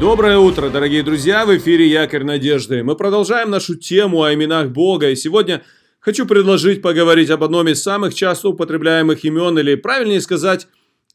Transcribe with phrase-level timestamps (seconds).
[0.00, 1.44] Доброе утро, дорогие друзья!
[1.44, 2.84] В эфире Якорь Надежды.
[2.84, 5.10] Мы продолжаем нашу тему о именах Бога.
[5.10, 5.64] И сегодня
[5.98, 10.68] хочу предложить поговорить об одном из самых часто употребляемых имен, или правильнее сказать,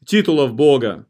[0.04, 1.06] титулов Бога.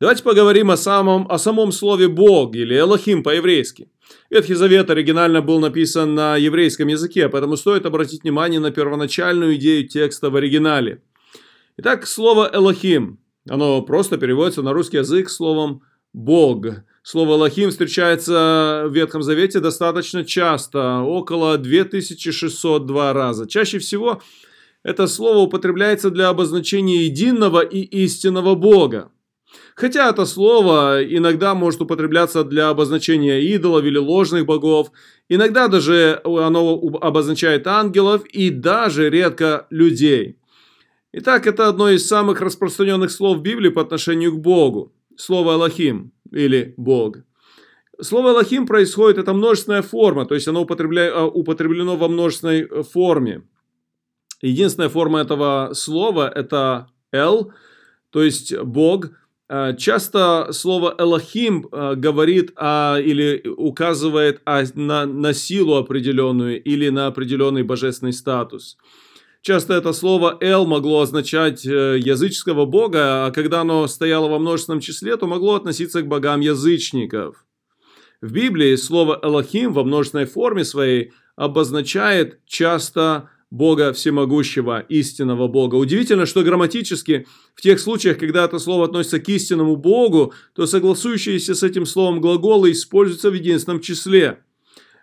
[0.00, 3.90] Давайте поговорим о самом, о самом слове Бог, или Элохим по-еврейски.
[4.30, 9.86] Ветхий Завет оригинально был написан на еврейском языке, поэтому стоит обратить внимание на первоначальную идею
[9.86, 11.02] текста в оригинале.
[11.76, 15.82] Итак, слово Элохим, оно просто переводится на русский язык словом.
[17.02, 23.46] Слово «лохим» встречается в Ветхом Завете достаточно часто, около 2602 раза.
[23.46, 24.20] Чаще всего
[24.82, 29.12] это слово употребляется для обозначения единого и истинного Бога.
[29.76, 34.90] Хотя это слово иногда может употребляться для обозначения идолов или ложных богов,
[35.28, 40.36] иногда даже оно обозначает ангелов и даже редко людей.
[41.12, 44.92] Итак, это одно из самых распространенных слов Библии по отношению к Богу.
[45.18, 47.18] Слово «Аллахим» или Бог.
[48.00, 53.42] Слово Элохим происходит, это множественная форма, то есть оно а, употреблено во множественной э, форме.
[54.40, 57.52] Единственная форма этого слова это Эл,
[58.10, 59.10] то есть Бог.
[59.48, 67.64] А, часто слово Элохим говорит о, или указывает на, на силу определенную или на определенный
[67.64, 68.78] божественный статус.
[69.40, 74.80] Часто это слово «эл» могло означать э, языческого бога, а когда оно стояло во множественном
[74.80, 77.44] числе, то могло относиться к богам язычников.
[78.20, 85.76] В Библии слово «элохим» во множественной форме своей обозначает часто Бога всемогущего, истинного Бога.
[85.76, 91.54] Удивительно, что грамматически в тех случаях, когда это слово относится к истинному Богу, то согласующиеся
[91.54, 94.42] с этим словом глаголы используются в единственном числе.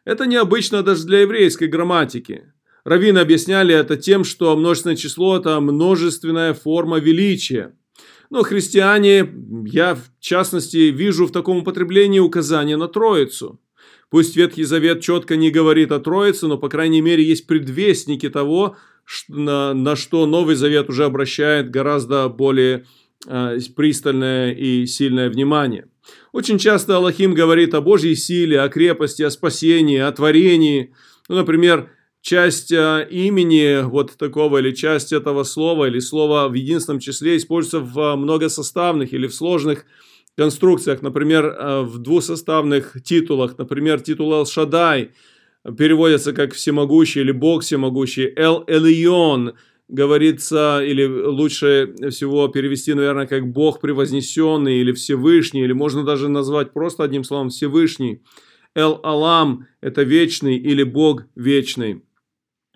[0.03, 2.53] Это необычно даже для еврейской грамматики.
[2.85, 7.75] Раввины объясняли это тем, что множественное число– это множественная форма величия.
[8.29, 9.27] Но христиане,
[9.65, 13.59] я в частности вижу в таком употреблении указание на Троицу.
[14.11, 18.77] Пусть Ветхий Завет четко не говорит о Троице, но, по крайней мере, есть предвестники того,
[19.27, 22.85] на, на что Новый Завет уже обращает гораздо более
[23.27, 25.87] э, пристальное и сильное внимание.
[26.31, 30.93] Очень часто Аллахим говорит о Божьей силе, о крепости, о спасении, о творении.
[31.27, 31.89] Ну, например,
[32.25, 37.81] часть э, имени вот такого или часть этого слова или слова в единственном числе используется
[37.81, 39.85] в э, многосоставных или в сложных
[40.35, 45.11] конструкциях, например, э, в двусоставных титулах, например, титул Эл-Шадай
[45.77, 49.53] переводится как всемогущий или Бог всемогущий, Эл-Элион
[49.87, 56.73] говорится, или лучше всего перевести, наверное, как Бог превознесенный или Всевышний, или можно даже назвать
[56.73, 58.23] просто одним словом Всевышний.
[58.73, 62.01] Эл-Алам– это вечный или Бог вечный.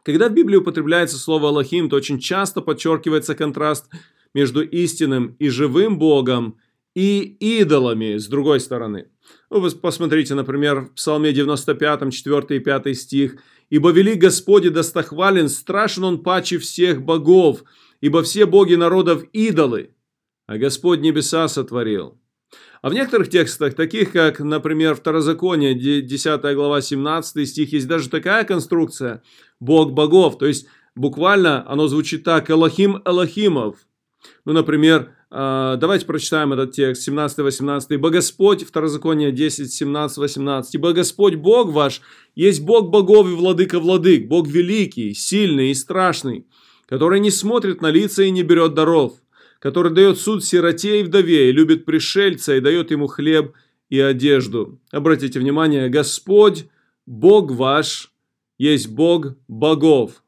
[0.04, 3.90] Когда в Библии употребляется слово «Аллахим», то очень часто подчеркивается контраст
[4.34, 6.58] между истинным и живым Богом
[6.96, 9.08] и идолами с другой стороны.
[9.50, 13.38] Ну, вы посмотрите, например, в Псалме 95, 4 и 5 стих.
[13.70, 17.64] «Ибо велик Господи достохвален, страшен Он паче всех богов,
[18.02, 19.92] ибо все боги народов идолы,
[20.48, 22.20] а Господь небеса сотворил».
[22.82, 28.46] А в некоторых текстах, таких как, например, Второзаконие, 10 глава, 17 стих, есть даже такая
[28.46, 29.22] конструкция
[29.60, 33.76] «Бог богов», то есть буквально оно звучит так «Элохим Элохимов».
[34.46, 37.86] Ну, например, а, давайте прочитаем этот текст, 17-18.
[37.90, 40.76] «Ибо Господь, Второзаконие 10, 17, 18.
[40.76, 42.02] Ибо Господь Бог ваш
[42.36, 46.48] есть Бог богов и владыка владык, Бог великий, сильный и страшный,
[46.88, 49.14] который не смотрит на лица и не берет даров,
[49.60, 53.54] который дает суд сироте и вдове, и любит пришельца, и дает ему хлеб
[53.90, 54.80] и одежду.
[54.92, 56.66] Обратите внимание, Господь,
[57.06, 58.14] Бог ваш,
[58.58, 60.24] есть Бог богов.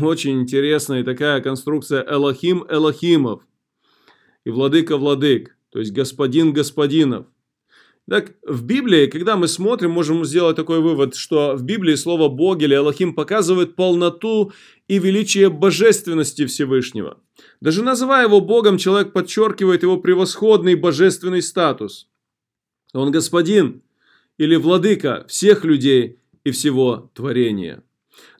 [0.00, 3.42] Очень интересная такая конструкция Элохим Элохимов
[4.44, 7.26] и Владыка Владык, то есть Господин Господинов.
[8.08, 12.60] Так, в Библии, когда мы смотрим, можем сделать такой вывод, что в Библии слово «Бог»
[12.60, 14.52] или «Аллахим» показывает полноту
[14.88, 17.18] и величие божественности Всевышнего.
[17.62, 22.10] Даже называя его Богом, человек подчеркивает его превосходный божественный статус.
[22.92, 23.82] Он господин
[24.36, 27.82] или владыка всех людей и всего творения.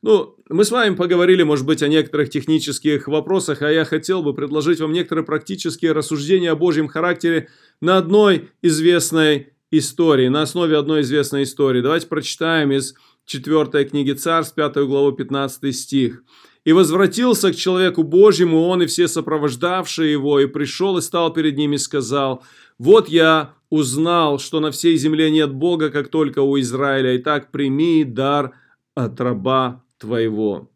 [0.02, 4.34] Ну, мы с вами поговорили, может быть, о некоторых технических вопросах, а я хотел бы
[4.34, 7.49] предложить вам некоторые практические рассуждения о Божьем характере
[7.81, 11.81] на одной известной истории, на основе одной известной истории.
[11.81, 12.94] Давайте прочитаем из
[13.26, 16.23] 4 книги Царств, 5 главу, 15 стих.
[16.65, 21.56] «И возвратился к человеку Божьему он и все сопровождавшие его, и пришел и стал перед
[21.56, 22.43] ними и сказал,
[22.79, 27.50] «Вот я узнал, что на всей земле нет Бога, как только у Израиля, и так
[27.50, 28.53] прими дар
[28.94, 30.70] от раба твоего».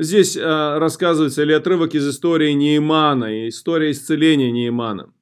[0.00, 5.12] Здесь э, рассказывается или отрывок из истории Неимана, история исцеления Неимана.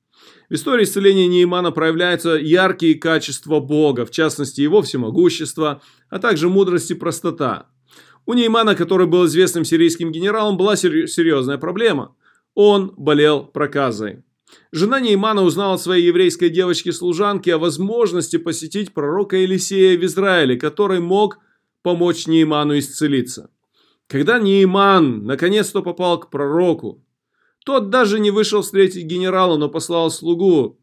[0.49, 6.91] В истории исцеления Неймана проявляются яркие качества Бога, в частности его всемогущество, а также мудрость
[6.91, 7.69] и простота.
[8.27, 12.15] У Неймана, который был известным сирийским генералом, была серьезная проблема.
[12.55, 14.23] Он болел проказой.
[14.71, 21.01] Жена Неймана узнала от своей еврейской девочки-служанки о возможности посетить пророка Елисея в Израиле, который
[21.01, 21.39] мог
[21.83, 23.51] помочь Нейману исцелиться.
[24.07, 27.05] Когда Нейман наконец-то попал к пророку,
[27.67, 30.79] тот даже не вышел встретить генерала, но послал слугу,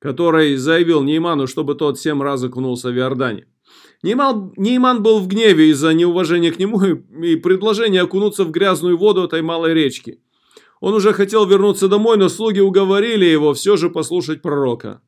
[0.00, 3.46] который заявил Нейману, чтобы тот семь раз окунулся в Иордане.
[4.02, 9.22] Нейман, Нейман был в гневе из-за неуважения к нему и предложения окунуться в грязную воду
[9.22, 10.20] этой малой речки.
[10.80, 15.00] Он уже хотел вернуться домой, но слуги уговорили его все же послушать пророка.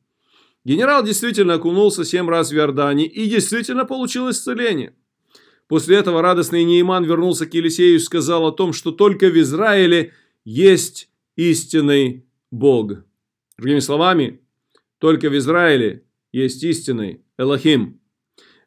[0.64, 4.94] Генерал действительно окунулся семь раз в Иордане и действительно получил исцеление.
[5.66, 10.12] После этого радостный Нейман вернулся к Елисею и сказал о том, что только в Израиле
[10.48, 13.04] есть истинный Бог.
[13.58, 14.40] Другими словами,
[14.98, 18.00] только в Израиле есть истинный Элохим.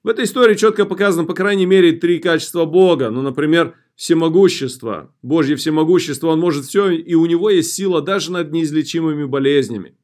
[0.04, 3.10] В этой истории четко показано, по крайней мере, три качества Бога.
[3.10, 5.16] Ну, например, всемогущество.
[5.24, 9.98] Божье всемогущество, Он может все, и у Него есть сила даже над неизлечимыми болезнями.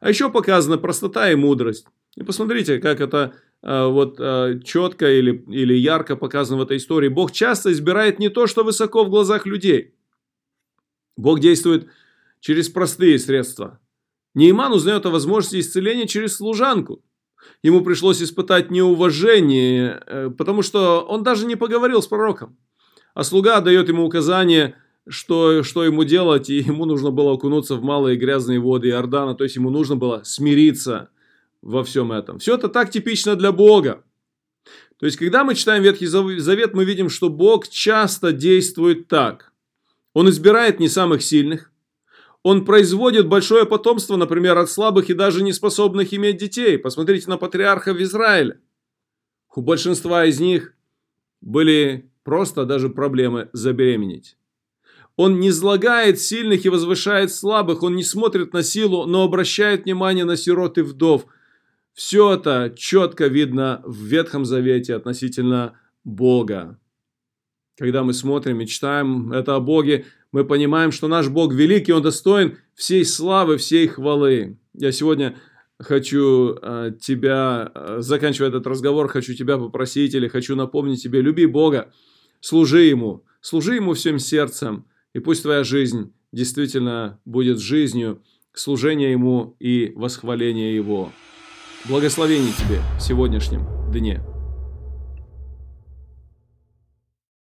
[0.00, 1.86] А еще показана простота и мудрость.
[2.16, 7.08] И посмотрите, как это э, вот э, четко или, или ярко показано в этой истории.
[7.08, 9.92] Бог часто избирает не то, что высоко в глазах людей.
[11.16, 11.88] Бог действует
[12.40, 13.78] через простые средства.
[14.34, 17.02] Нейман узнает о возможности исцеления через служанку.
[17.62, 22.56] Ему пришлось испытать неуважение, э, потому что он даже не поговорил с пророком.
[23.14, 24.76] А слуга дает ему указание,
[25.08, 29.44] что, что ему делать, и ему нужно было окунуться в малые грязные воды Иордана, то
[29.44, 31.10] есть ему нужно было смириться
[31.62, 32.38] во всем этом.
[32.38, 34.04] Все это так типично для Бога.
[34.98, 39.49] То есть, когда мы читаем Ветхий Завет, мы видим, что Бог часто действует так.
[40.12, 41.70] Он избирает не самых сильных,
[42.42, 46.78] он производит большое потомство, например, от слабых и даже неспособных иметь детей.
[46.78, 48.58] Посмотрите на патриархов Израиля.
[49.54, 50.74] У большинства из них
[51.42, 54.36] были просто даже проблемы забеременеть.
[55.16, 60.24] Он не злагает сильных и возвышает слабых, он не смотрит на силу, но обращает внимание
[60.24, 61.26] на сирот и вдов.
[61.92, 66.78] Все это четко видно в Ветхом Завете относительно Бога.
[67.80, 72.02] Когда мы смотрим и читаем это о Боге, мы понимаем, что наш Бог великий, Он
[72.02, 74.58] достоин всей славы, всей хвалы.
[74.74, 75.38] Я сегодня
[75.78, 81.46] хочу э, тебя, э, заканчивая этот разговор, хочу тебя попросить или хочу напомнить тебе, люби
[81.46, 81.90] Бога,
[82.40, 84.84] служи Ему, служи Ему всем сердцем,
[85.14, 88.22] и пусть твоя жизнь действительно будет жизнью
[88.52, 91.12] служения Ему и восхваления Его.
[91.88, 94.20] Благословений тебе в сегодняшнем дне.